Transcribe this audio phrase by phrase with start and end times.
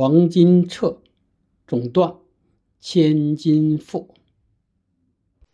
[0.00, 1.02] 黄金彻，
[1.66, 2.14] 总断
[2.78, 4.14] 千金赋。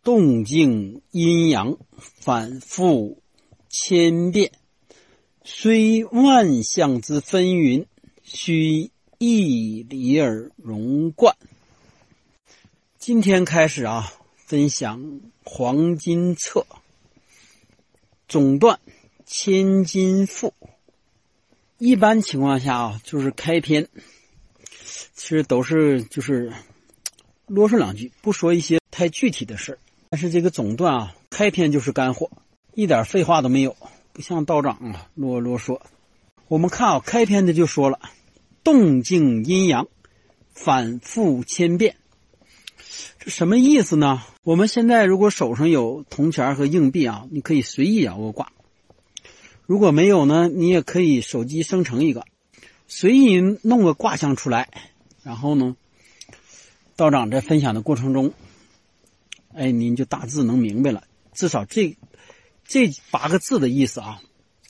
[0.02, 3.22] 动静阴阳反复
[3.70, 4.52] 千变，
[5.44, 7.86] 虽万象之纷纭，
[8.22, 11.34] 须一理而融贯。
[12.98, 16.66] 今天开始啊，分享黄金册，
[18.28, 18.78] 总断
[19.24, 20.52] 千金赋。
[21.78, 23.88] 一般情况下啊，就是开篇，
[25.24, 26.52] 其实都是就是
[27.46, 29.78] 啰嗦两句，不说一些太具体的事儿。
[30.10, 32.30] 但是这个总段啊，开篇就是干货，
[32.74, 33.74] 一点废话都没有，
[34.12, 35.80] 不像道长啊啰啰嗦。
[36.46, 38.00] 我们看啊，开篇的就说了，
[38.62, 39.88] 动静阴阳
[40.52, 41.96] 反复千变，
[43.18, 44.22] 这什么意思呢？
[44.42, 48.48] 我们现在如果手上有铜钱和硬币啊，你可以随意摇个卦；
[49.64, 52.26] 如果没有呢，你也可以手机生成一个，
[52.86, 54.68] 随意弄个卦象出来，
[55.24, 55.76] 然后呢，
[56.94, 58.32] 道长在分享的过程中。
[59.56, 61.04] 哎，您就大致能明白了。
[61.32, 61.96] 至少这
[62.64, 64.20] 这八个字的意思啊，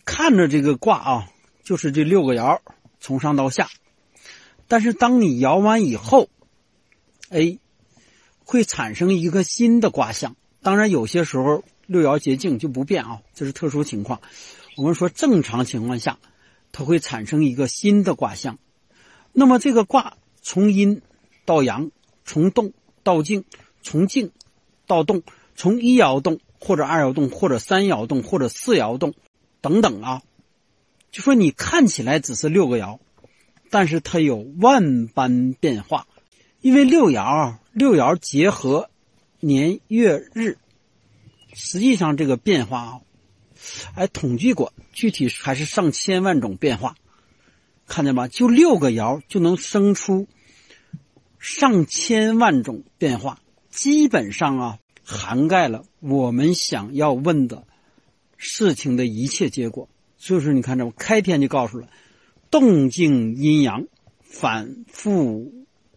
[0.05, 1.28] 看着这个卦啊，
[1.62, 2.61] 就是这六个爻
[3.00, 3.69] 从上到下。
[4.69, 6.28] 但是当你摇完以后，
[7.30, 7.58] 哎，
[8.44, 10.36] 会产生一个新的卦象。
[10.62, 14.20] 当然，有些时候六爻结境就不变啊，这是特殊情况。
[14.77, 16.18] 我们说正常情况下，
[16.72, 18.58] 它会产生一个新的卦象。
[19.33, 21.02] 那么这个卦从阴
[21.44, 21.90] 到阳，
[22.24, 23.44] 从动到静，
[23.82, 24.30] 从静。
[24.86, 25.22] 到动，
[25.56, 29.14] 从一爻动，或者二爻动，或者三爻动，或者四爻动，
[29.62, 30.22] 等等啊，
[31.10, 32.98] 就说你看起来只是六个爻，
[33.70, 36.06] 但是它有万般变化，
[36.60, 38.90] 因为六爻六爻结合
[39.40, 40.58] 年月日，
[41.54, 43.00] 实际上这个变化啊，
[43.94, 46.94] 哎统计过，具体还是上千万种变化，
[47.86, 48.28] 看见吗？
[48.28, 50.27] 就六个爻就能生出
[51.38, 53.40] 上千万种变化。
[53.70, 57.64] 基本上啊，涵盖了我们想要问的
[58.36, 59.89] 事情的一切结果。
[60.17, 61.89] 所以说，你看这开篇就告诉了，
[62.50, 63.86] 动静阴阳
[64.22, 65.52] 反复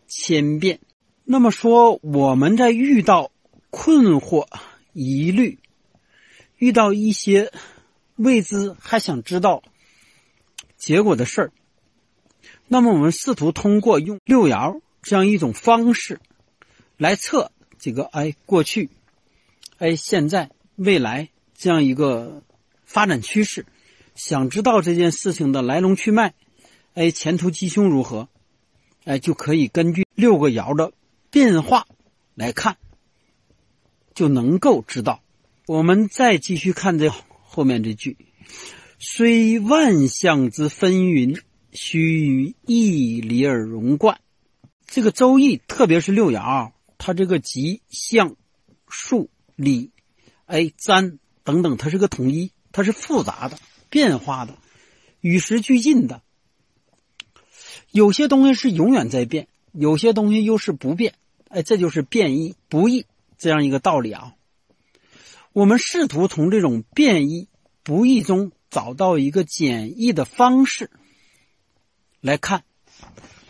[0.07, 0.79] 千变。
[1.23, 3.31] 那么说，我们在遇到
[3.69, 4.47] 困惑、
[4.93, 5.59] 疑虑，
[6.57, 7.51] 遇到一些
[8.15, 9.61] 未知还想知道
[10.77, 11.51] 结果的事儿，
[12.67, 16.19] 那么我们试图通过用六爻这样一种方式
[16.97, 17.51] 来测。
[17.79, 18.89] 这个哎，过去，
[19.77, 22.41] 哎，现在，未来这样一个
[22.85, 23.67] 发展趋势，
[24.15, 26.33] 想知道这件事情的来龙去脉，
[26.95, 28.29] 哎，前途吉凶如何，
[29.05, 30.91] 哎，就可以根据六个爻的
[31.29, 31.85] 变化
[32.33, 32.77] 来看，
[34.15, 35.21] 就能够知道。
[35.67, 37.13] 我们再继续看这
[37.43, 38.17] 后面这句
[38.97, 41.39] ：“虽万象之纷纭，
[41.71, 44.19] 须一理而融贯。”
[44.87, 46.71] 这个《周易》，特别是六爻。
[46.97, 48.35] 它这个吉象、
[48.89, 49.91] 数理、
[50.45, 54.57] 哎占等等，它是个统一，它是复杂的、变化的、
[55.21, 56.23] 与时俱进的。
[57.91, 61.13] 有些东西是永远在变，有些东西又是不变。
[61.49, 63.05] 哎，这就是变易不易
[63.37, 64.33] 这样一个道理啊。
[65.53, 67.47] 我们试图从这种变易
[67.83, 70.89] 不易中找到一个简易的方式
[72.21, 72.63] 来看。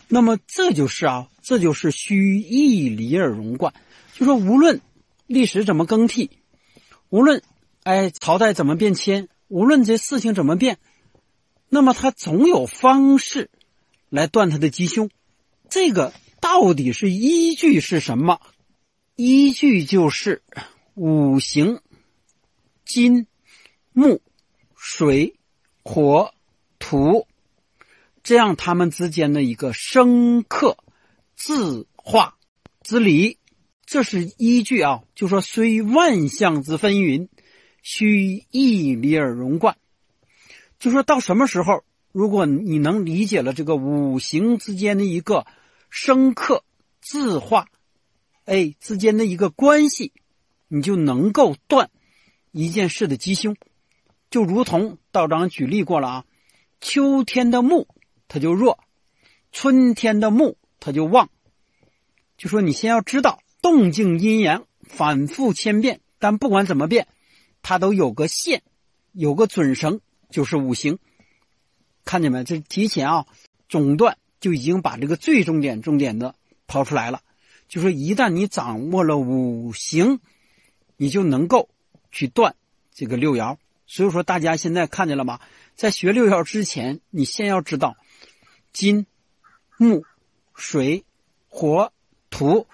[0.10, 3.74] 那么这就是啊，这就是虚一理而融贯。
[4.14, 4.82] 就说无论
[5.26, 6.30] 历史怎么更替，
[7.10, 7.44] 无论
[7.84, 10.78] 哎朝代怎么变迁，无论这事情怎么变，
[11.68, 13.50] 那么它总有方式
[14.10, 15.10] 来断它的吉凶。
[15.70, 18.40] 这个到底是依据是什么？
[19.16, 20.42] 依据就是
[20.94, 21.82] 五行：
[22.86, 23.28] 金、
[23.92, 24.22] 木、
[24.76, 25.36] 水、
[25.84, 26.34] 火、
[26.80, 27.28] 土。
[28.28, 30.78] 这样，他们之间的一个生克
[31.34, 32.38] 自化
[32.82, 33.38] 之理，
[33.86, 35.04] 这是依据啊。
[35.16, 37.30] 就说虽万象之纷纭，
[37.82, 39.78] 须一理而融贯。
[40.78, 45.48] 就说到什么时候，如果你能理解了这个五行之间的一个
[45.90, 46.66] 生克
[47.00, 47.70] 自化，
[48.44, 50.12] 哎之间的一个关系，
[50.68, 51.90] 你就能够断
[52.52, 53.56] 一件事的吉凶。
[54.30, 56.26] 就如同道长举例过了啊，
[56.82, 57.88] 秋天的木。
[58.28, 58.80] 它就弱，
[59.52, 61.30] 春天的木它就旺。
[62.38, 67.08] 就说你先要知道动静阴阳反复千变，但不管怎么变，
[67.62, 68.62] 它都有个线，
[69.12, 71.00] 有个准绳，就是五行。
[72.06, 72.44] 看见没？
[72.44, 73.26] 这提前啊，
[73.68, 76.36] 总断就已经把这个最重点、重点的
[76.68, 77.22] 抛出来了。
[77.68, 80.20] 就说一旦你掌握了五行，
[80.96, 81.70] 你就能够
[82.12, 82.56] 去断
[82.94, 83.58] 这个六爻。
[83.88, 85.40] 所以说，大家现在看见了吗？
[85.76, 87.98] 在学六爻之前，你先要知道。
[88.78, 89.08] 金、
[89.78, 90.06] 木、
[90.54, 91.04] 水、
[91.48, 91.92] 火、
[92.30, 92.68] 土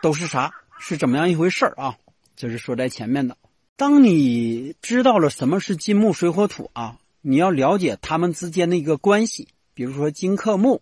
[0.00, 0.54] 都是啥？
[0.78, 1.96] 是怎么样一回事儿啊？
[2.36, 3.36] 这是说在前面的。
[3.74, 9.48] 当你知道了什么是金木水火土啊，你要了解它们之间的一个关系。
[9.74, 10.80] 比如说金克木，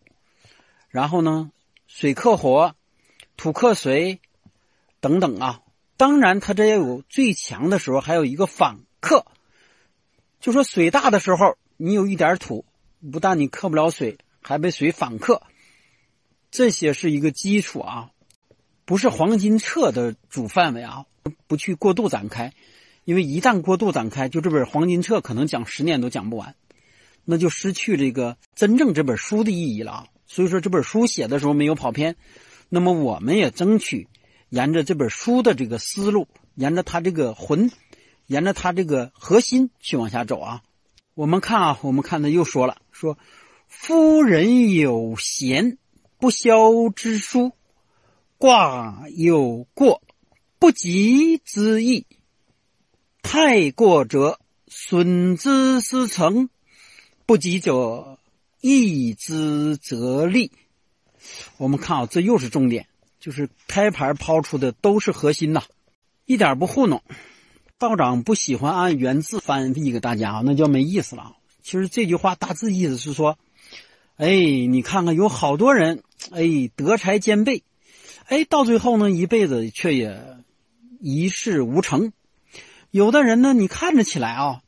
[0.90, 1.50] 然后呢，
[1.86, 2.74] 水克火，
[3.38, 4.20] 土克水，
[5.00, 5.62] 等等啊。
[5.96, 9.24] 当然，它这也有最强的时候，还有一个反克。
[10.38, 12.66] 就说水大的时候，你有一点土，
[13.10, 15.42] 不但你克不了水，还被谁反克。
[16.50, 18.10] 这些是一个基础啊，
[18.84, 21.06] 不是黄金册的主范围啊，
[21.46, 22.52] 不去过度展开，
[23.04, 26.54] 因为一旦过度展开，就这本黄金册可能讲十年都讲不完。
[27.24, 30.06] 那就失去这个真正这本书的意义了啊！
[30.26, 32.16] 所以说这本书写的时候没有跑偏，
[32.70, 34.08] 那么我们也争取
[34.48, 37.70] 沿着这本书的这个思路，沿着它这个魂，
[38.26, 40.62] 沿着它这个核心去往下走啊！
[41.14, 43.18] 我们看啊，我们看他又说了，说
[43.70, 45.78] 夫人有贤
[46.18, 47.52] 不肖之书，
[48.36, 50.02] 卦有过
[50.58, 52.04] 不及之意，
[53.22, 56.50] 太过者损之思成。
[57.24, 58.18] 不及者，
[58.60, 60.50] 益之则利。
[61.56, 62.88] 我们看啊，这又是重点，
[63.20, 65.62] 就是开盘抛出的都是核心呐，
[66.26, 67.02] 一点不糊弄。
[67.78, 71.36] 道长不喜欢按原字翻译给大家，那叫没意思了。
[71.62, 73.38] 其实这句话大致意思是说，
[74.20, 74.28] 哎，
[74.68, 76.42] 你看看有好多人，哎，
[76.76, 77.62] 德才兼备，
[78.26, 80.36] 哎，到最后呢，一辈子却也
[81.00, 82.12] 一事无成。
[82.90, 84.60] 有的人呢，你看着起来啊，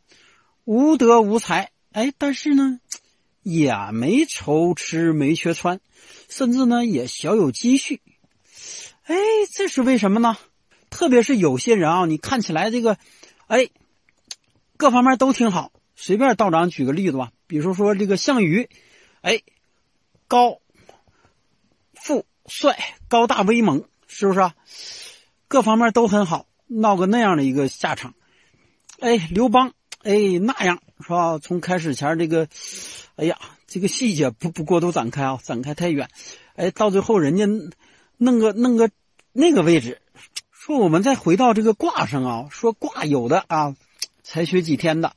[0.65, 1.71] 无德无才。
[1.91, 2.81] 哎，但是呢，
[3.43, 5.81] 也没愁吃没缺穿，
[6.31, 8.01] 甚至呢也小有积蓄。
[9.03, 9.15] 哎，
[9.55, 10.39] 这是为什么呢？
[10.89, 12.97] 特别是有些人啊，你看起来这个，
[13.49, 13.69] 哎，
[14.79, 15.73] 各方面都挺好。
[15.95, 18.71] 随便道长举个例子吧，比如说这个项羽，
[19.23, 19.41] 哎，
[20.29, 20.61] 高、
[21.95, 22.79] 富、帅、
[23.09, 24.55] 高大威猛，是不是啊？
[25.49, 28.15] 各方面都很好，闹个那样的一个下场。
[29.01, 29.73] 哎，刘邦。
[30.03, 31.39] 哎，那样是吧？
[31.39, 32.49] 从开始前这个，
[33.15, 33.39] 哎呀，
[33.69, 36.09] 这个细节不不过度展开啊，展开太远。
[36.57, 37.47] 哎，到最后人家
[38.17, 38.91] 弄个弄个
[39.33, 40.03] 那个位置，
[40.51, 43.77] 说我们再回到这个卦上啊，说卦有的啊，
[44.25, 45.15] 才学几天的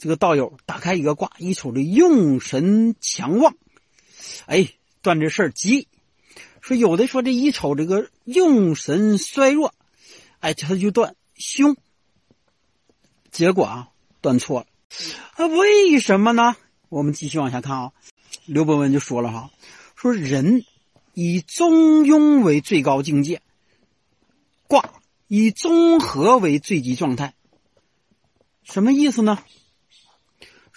[0.00, 3.54] 这个道友打开一个卦，一瞅这用神强旺，
[4.46, 4.70] 哎，
[5.02, 5.88] 断这事儿急。
[6.60, 9.74] 说有的说这一瞅这个用神衰弱，
[10.38, 11.76] 哎，他就断凶。
[13.30, 13.86] 结果啊。
[14.22, 14.66] 断错了，
[15.36, 16.54] 啊，为什么呢？
[16.90, 17.92] 我们继续往下看啊。
[18.44, 19.50] 刘伯温就说了哈，
[19.96, 20.62] 说人
[21.14, 23.40] 以中庸为最高境界，
[24.66, 24.92] 卦
[25.26, 27.32] 以综合为最极状态。
[28.62, 29.38] 什么意思呢？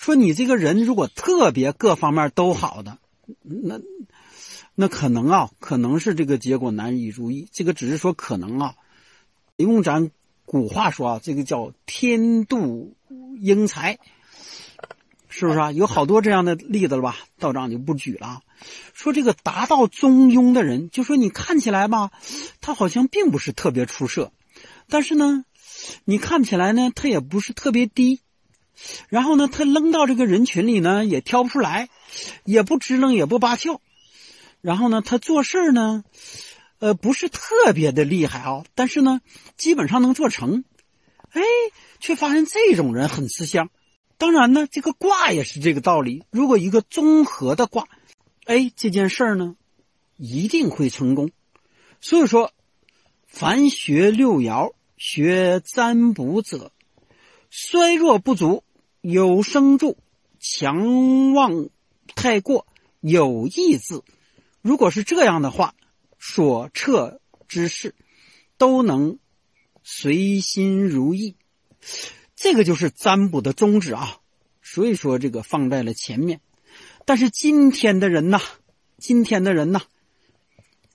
[0.03, 2.97] 说你这个人如果特别各方面都好的，
[3.41, 3.79] 那
[4.75, 7.47] 那可能啊，可能是这个结果难以如意。
[7.53, 8.75] 这个只是说可能啊，
[9.55, 10.11] 用咱
[10.45, 12.91] 古话说啊，这个叫天妒。
[13.39, 14.00] 英才，
[15.29, 15.71] 是不是啊？
[15.71, 17.15] 有好多这样的例子了吧？
[17.39, 18.41] 道长就不举了。
[18.94, 22.11] 说这个达到中庸的人，就说你看起来吧，
[22.59, 24.33] 他好像并不是特别出色，
[24.89, 25.45] 但是呢，
[26.03, 28.19] 你看起来呢，他也不是特别低。
[29.09, 31.89] 然后呢，他扔到这个人群里呢，也挑不出来，
[32.43, 33.81] 也不支棱，也不拔翘。
[34.61, 36.03] 然后呢，他做事呢，
[36.79, 39.21] 呃，不是特别的厉害啊，但是呢，
[39.57, 40.63] 基本上能做成。
[41.31, 41.41] 哎。
[42.00, 43.69] 却发现这种人很吃香，
[44.17, 46.25] 当然呢，这个卦也是这个道理。
[46.31, 47.88] 如果一个综合的卦，
[48.43, 49.55] 哎，这件事儿呢，
[50.17, 51.31] 一定会成功。
[52.01, 52.51] 所以说，
[53.25, 56.74] 凡学六爻、学占卜者，
[57.55, 58.63] 衰弱不足，
[59.01, 60.00] 有生助，
[60.39, 61.69] 强旺
[62.15, 62.65] 太过，
[63.00, 64.03] 有益字。
[64.63, 65.75] 如果是这样的话，
[66.17, 67.93] 所测之事
[68.57, 69.19] 都能
[69.83, 71.36] 随心如意。
[72.36, 74.17] 这个就是占卜的宗旨啊，
[74.63, 76.41] 所以说这个放在了前面。
[77.05, 78.41] 但是今天的人呐，
[78.98, 79.83] 今天的人呐，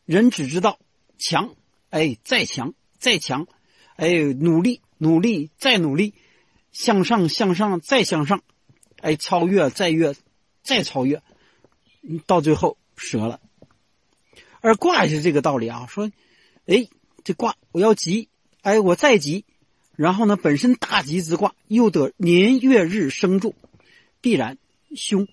[0.05, 0.81] 人只知道
[1.19, 1.55] 强，
[1.91, 3.47] 哎，再强，再强，
[3.95, 6.15] 哎，努力，努力，再努力，
[6.73, 8.43] 向上，向上，再向上，
[9.01, 10.15] 哎，超越，再越，
[10.63, 11.23] 再超越，
[12.27, 13.41] 到最后折了。
[14.61, 16.11] 而卦也是这个道理啊，说，
[16.67, 16.89] 哎，
[17.25, 18.29] 这卦我要急，
[18.63, 19.45] 哎，我再急。
[19.97, 23.57] 然后呢，本身大吉之卦又得年月日生助，
[24.21, 24.57] 必然
[24.95, 25.27] 凶，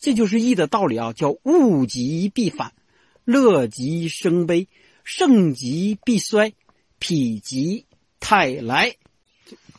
[0.00, 2.72] 这就是易的道理啊，叫物极必反，
[3.24, 4.66] 乐极生悲，
[5.04, 6.54] 盛极必衰，
[6.98, 7.86] 否极
[8.18, 8.96] 泰来。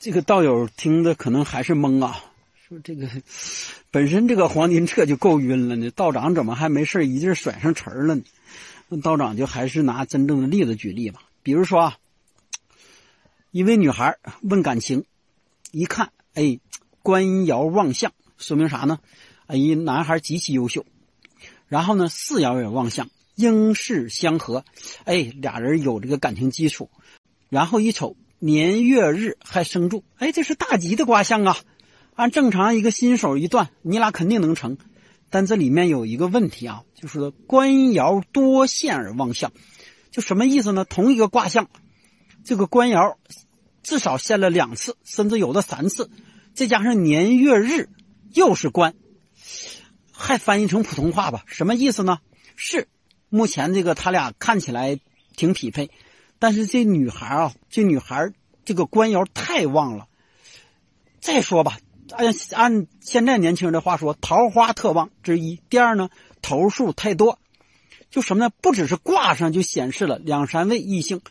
[0.04, 2.24] 这个道友听的可能还是懵啊，
[2.68, 3.08] 说这个
[3.92, 8.24] 本身这个黄金彻就够晕了呢，道长怎么还没事一劲甩上词儿了呢？
[8.90, 11.22] 那道长就还是拿真正的例子举例吧。
[11.44, 11.98] 比如说啊，
[13.52, 15.06] 一位女孩问感情，
[15.72, 16.60] 一看，哎，
[17.04, 18.98] 官爻望相，说明啥呢？
[19.46, 20.84] 哎，男孩极其优秀。
[21.68, 24.66] 然后呢，四爻也望相，应是相合，
[25.04, 26.90] 哎，俩人有这个感情基础。
[27.50, 31.56] 然后一瞅年月日还生柱，哎，这是大吉的卦象啊！
[32.16, 34.80] 按正常一个新手一断，你俩肯定能成。
[35.30, 39.52] 但这里面有一个问题啊，就是官爻多现而旺相，
[40.10, 40.86] 就什么意思呢？
[40.86, 41.70] 同一个卦象，
[42.44, 43.16] 这个官爻
[43.84, 46.10] 至少现了两次，甚至有的三次，
[46.56, 47.90] 再加上年月日
[48.34, 48.96] 又是官，
[50.12, 51.44] 还翻译成普通话吧？
[51.46, 52.18] 什么意思呢？
[52.56, 52.88] 是
[53.30, 55.00] 目前这个他俩看起来
[55.36, 55.92] 挺匹配。
[56.42, 58.34] 但是这女孩啊，这女孩
[58.66, 60.08] 这个官窑太旺了。
[61.20, 61.78] 再说吧，
[62.10, 65.62] 按按现在年轻人的话说，桃花特旺之一。
[65.70, 66.10] 第二呢，
[66.42, 67.38] 头数太多，
[68.10, 68.52] 就什么呢？
[68.60, 71.22] 不只是卦上就显示了两三位异性，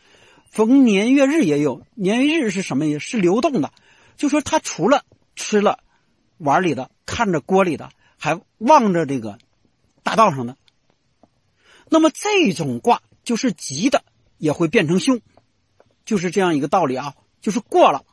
[0.48, 1.84] 逢年月日也有。
[1.96, 3.00] 年月日是什么意思？
[3.00, 3.72] 是流动的，
[4.16, 5.80] 就说他除了吃了
[6.38, 9.38] 碗里的，看着锅里的，还望着这个
[10.04, 10.56] 大道上的。
[11.88, 14.04] 那么这种卦就是吉的。
[14.40, 15.20] 也会变成凶，
[16.04, 18.04] 就是这样一个道理啊，就是过了。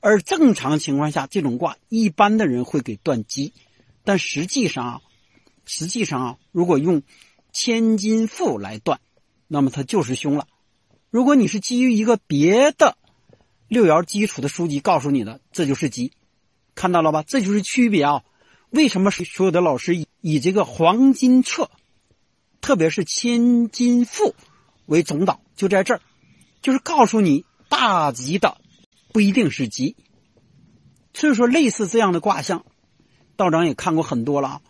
[0.00, 3.52] 而正常情况下，这种卦一般的人会给断吉，
[4.04, 5.00] 但实际上啊，
[5.64, 7.02] 实际上啊，如果用
[7.52, 9.00] 千金赋来断，
[9.48, 10.46] 那么它就是凶了。
[11.10, 12.96] 如果你是基于一个别的
[13.66, 16.12] 六爻基础的书籍告诉你的，这就是吉，
[16.76, 17.24] 看到了吧？
[17.24, 18.22] 这就是区别啊。
[18.70, 21.70] 为什么所有的老师以以这个黄金册，
[22.60, 24.34] 特别是千金赋？
[24.86, 26.00] 为总导就在这儿，
[26.62, 28.56] 就是告诉你大吉的
[29.12, 29.96] 不一定是吉，
[31.12, 32.64] 所以说类似这样的卦象，
[33.36, 34.60] 道长也看过很多了啊。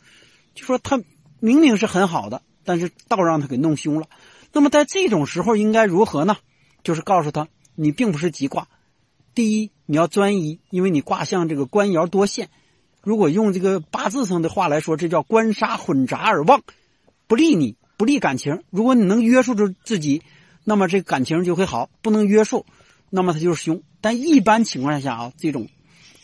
[0.55, 1.01] 就说他
[1.39, 4.09] 明明是很好的，但是道让他给弄凶了。
[4.53, 6.37] 那么在这种时候应该如何呢？
[6.83, 8.69] 就是告诉他你并不是吉卦。
[9.35, 12.49] 第一，你要专一，因为你卦象这个官爻多线，
[13.03, 16.63] 如果用这个八字上的话来说，这叫官杀混杂而旺，
[17.27, 17.77] 不利你。
[17.97, 20.23] 不利感情，如果你能约束住自己，
[20.65, 22.67] 那么这感情就会好；不能约束，
[23.09, 23.83] 那么他就是凶。
[24.01, 25.69] 但一般情况下啊，这种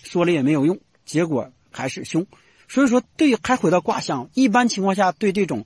[0.03, 2.27] 说了也没有用，结果还是凶。
[2.69, 5.65] 所以说，对还回到卦象，一般情况下对这种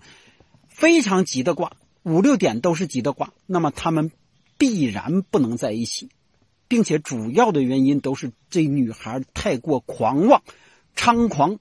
[0.69, 1.73] 非常急的卦，
[2.03, 4.13] 五六点都是急的卦，那么他们
[4.59, 6.09] 必然不能在一起，
[6.69, 10.43] 并且主要的原因都是这女孩太过狂妄、
[10.97, 11.59] 猖狂，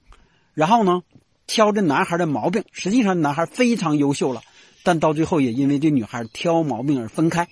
[0.54, 1.02] 然后呢？
[1.46, 4.42] 挑这男孩的毛病，实际上男孩非常优秀了，
[4.82, 7.48] 但到最后也因为这女孩挑毛病而分开，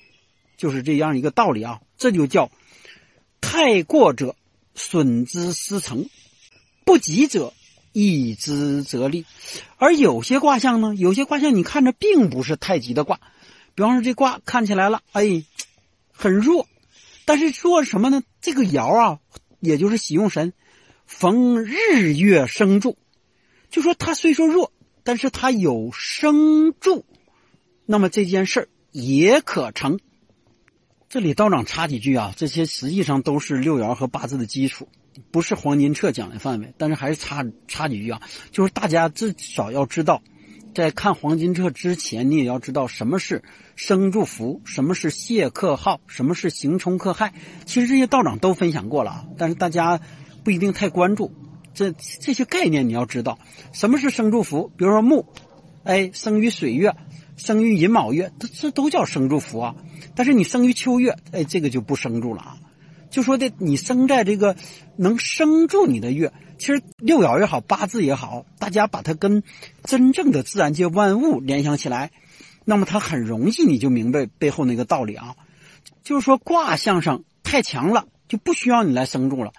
[0.57, 1.81] 就是这样一个道理啊。
[1.97, 2.51] 这就叫
[3.41, 4.35] 太过者
[4.75, 6.09] 损之失成，
[6.85, 7.53] 不及者
[7.93, 9.25] 益之则利。
[9.79, 13.21] 而有些卦象呢，有些卦象你看着并不是太极的卦，
[13.75, 15.45] 比方说这卦看起来了，哎，
[16.13, 16.67] 很弱，
[17.25, 18.23] 但是弱什么呢？
[18.41, 19.19] 这个爻啊，
[19.61, 20.53] 也就是喜用神，
[21.07, 22.99] 逢日月生柱。
[23.75, 24.71] 就说他虽说弱，
[25.02, 27.04] 但是他有生助，
[27.87, 29.99] 那么这件事也可成。
[31.09, 34.87] 这里道长插几句啊，这些实际上都是六爻和八字的基础，
[35.33, 38.23] 不是黄金彻讲的范围，但是还是插插几句啊。
[38.52, 40.23] 就是大家至少要知道，
[40.73, 43.43] 在看黄金彻之前，你也要知道什么是
[43.75, 47.35] 生助福，什么是泄克耗，什么是刑冲克害。
[47.66, 50.00] 其实这些道长都分享过了啊，但是大家
[50.45, 51.35] 不一定太关注。
[51.75, 53.38] 这这些概念你要知道，
[53.73, 54.71] 什么是生助符？
[54.76, 55.26] 比如说木，
[55.83, 56.95] 哎，生于水月，
[57.37, 59.75] 生于寅卯月，这这都叫生助符啊。
[60.14, 62.57] 但是你生于秋月，哎，这个就不生助了啊。
[63.11, 64.57] 就说的你生在这个
[64.97, 69.43] 能生住你的月，其实六爻也好，八字也好，大家把它跟
[69.83, 72.11] 真正的自然界万物联想起来，
[72.64, 75.37] 那么它很容易你就明白背后那个道理啊。
[76.02, 79.52] 就是说卦象上太强了，就不需要你来生住了。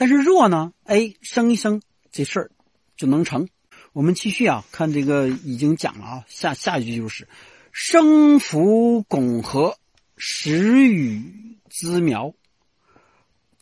[0.00, 0.72] 但是弱呢？
[0.84, 2.50] 哎，生一生这事儿
[2.96, 3.50] 就能成。
[3.92, 7.28] 我们继续啊，看这个已经讲了啊，下下一句就是
[7.70, 9.76] “生福拱合，
[10.16, 12.32] 时雨滋苗，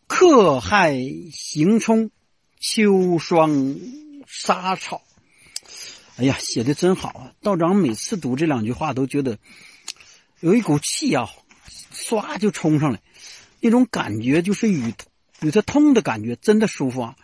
[0.07, 0.97] 克害
[1.33, 2.13] 行冲，
[2.61, 3.75] 秋霜
[4.29, 5.03] 杀草。”
[6.19, 7.33] 哎呀，写的真好啊！
[7.43, 9.41] 道长每次读这两句话都觉得
[10.39, 11.29] 有一股气啊，
[11.93, 13.03] 唰就冲上来，
[13.59, 14.95] 那种感觉就是与。
[15.41, 17.17] 有这通的感觉，真的舒服啊！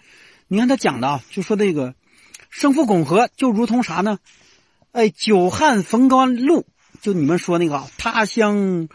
[0.46, 1.94] 你看他讲的啊，就说这个
[2.50, 4.18] 生父拱合，就如同啥呢？
[4.92, 6.64] 哎，久旱逢甘露，
[7.00, 8.88] 就你们说那个啊他乡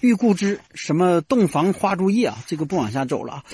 [0.00, 2.38] 遇故知，什么洞房花烛夜啊？
[2.46, 3.44] 这个不往下走了啊，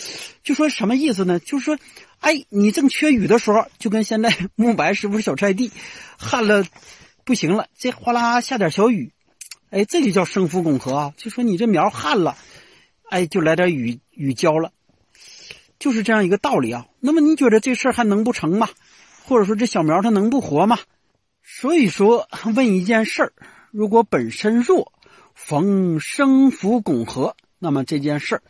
[0.43, 1.39] 就说什么意思呢？
[1.39, 1.79] 就是说
[2.21, 5.71] 哎，你正缺雨的时候，就跟现在 木白是不是小菜地，
[6.17, 6.65] 旱了
[7.25, 9.13] 不行了，这哗啦下点小雨，
[9.71, 11.15] 哎，这就叫生福拱合啊。
[11.17, 12.37] 就说你这苗旱了，
[13.11, 14.73] 哎，就来点雨雨浇了，
[15.81, 16.87] 就是这样一个道理啊。
[17.01, 18.69] 那么你觉得这事儿还能不成吗？
[19.25, 20.79] 或者说这小苗它能不活吗？
[21.43, 23.33] 所以说问一件事儿，
[23.73, 24.93] 如果本身弱，
[25.35, 28.43] 逢生福拱合，那么这件事儿。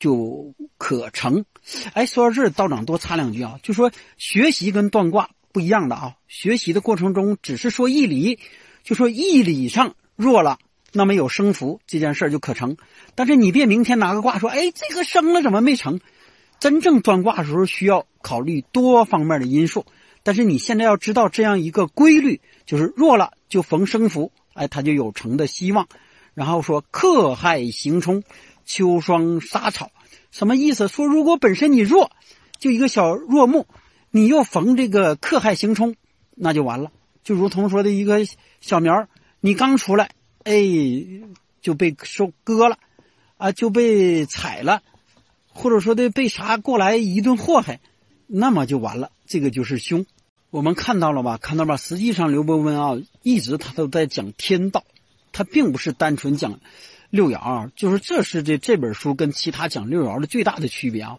[0.00, 1.46] 就可成，
[1.94, 8.38] 哎，说到这，道长多插两句啊，就说学习跟断卦不一样的啊，学习的过程中只是说义理，
[8.82, 10.58] 就说义理上弱了，
[10.92, 12.76] 那么有生福这件事就可成，
[13.14, 16.00] 但是你别明天拿个卦说，哎，这个生了怎么没成？
[16.60, 19.86] 真正断卦的时候需要考虑多方面的因素，
[20.22, 25.88] 但是你现在要知道这样一个规律，就是弱了就逢生福，哎，它就有成的希望。
[26.34, 28.22] 然后说克害行冲。
[28.66, 29.90] 秋霜杀草，
[30.30, 30.88] 什么意思？
[30.88, 32.10] 说如果本身你弱，
[32.58, 33.66] 就一个小弱木，
[34.10, 35.96] 你又逢这个克害行冲，
[36.34, 36.90] 那就完了。
[37.22, 38.20] 就如同说的一个
[38.62, 39.06] 小苗，
[39.40, 40.12] 你刚出来，
[40.44, 40.54] 哎，
[41.60, 42.78] 就被收割了，
[43.36, 44.80] 啊，就被踩了，
[45.54, 47.80] 或者说的被啥过来一顿祸害，
[48.26, 49.10] 那么就完了。
[49.26, 50.04] 这个就是凶。
[50.50, 51.38] 我们看到了吧？
[51.38, 51.76] 看到吧？
[51.76, 54.84] 实际上，刘伯温啊，一直他都在讲天道，
[55.32, 56.60] 他并不是单纯讲。
[57.10, 61.18] 六爻就是这是这这本书跟其他讲六爻的最大的区别啊，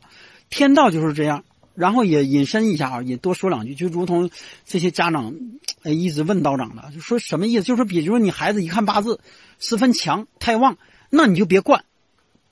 [0.49, 1.43] 天道就是这样。
[1.73, 4.29] 然后也引申一下啊，也多说两句，就如同
[4.65, 5.35] 这些家长
[5.83, 7.63] 哎一直问道长的，就说什么意思？
[7.63, 9.19] 就是比如说你孩子一看八字
[9.59, 10.77] 十分强太旺，
[11.09, 11.83] 那你就别惯，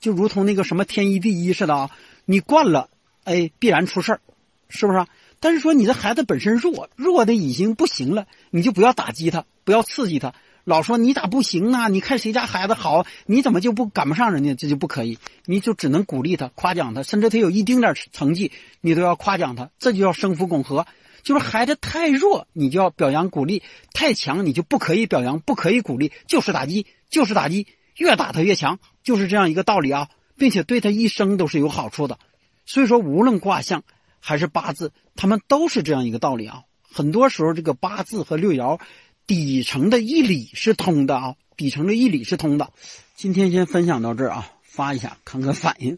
[0.04, 1.90] 就如同那个什么天一地一似的啊，
[2.26, 2.90] 你惯了
[3.24, 4.20] 哎必然出事儿，
[4.68, 5.06] 是不是？
[5.40, 10.34] 但是说你的孩子本身弱，弱的已经不行了，你就不要打击他，不要刺激他。
[10.64, 11.88] 老说你咋不行呢？
[11.88, 14.54] 你看谁家孩子好，你怎么就不赶不上人家？
[14.54, 19.70] 这就不可以，你就只能鼓励他、夸奖他，甚至他有一丁点成绩，你都要夸奖他。
[19.78, 20.86] 这就叫生福拱合。
[21.22, 23.62] 就是孩子太弱，你就要表扬鼓励；
[23.94, 32.18] 太强，你就不可以表扬，不可以鼓励，就是打击，就是打击，越打他越强，就是这样一个道理啊，并且对他一生都是有好处的。
[32.66, 33.84] 所以说，无论卦象
[34.20, 36.62] 还是八字，他们都是这样一个道理啊。
[36.82, 38.80] 很多时候，这个八字和六爻。
[39.26, 42.70] 底层的义理是通的啊，底层的义理是通的。
[43.16, 45.96] 今天先分享到这儿啊，发一下看看反应，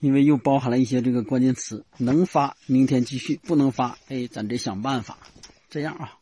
[0.00, 5.16] 因为又包含了一些这个关键词，能发明天继续，不能发哎，咱得想办法。
[5.70, 6.12] 这样啊。